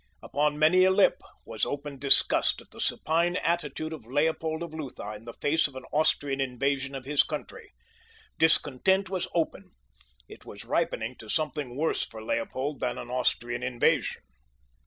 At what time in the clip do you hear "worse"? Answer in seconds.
11.77-12.03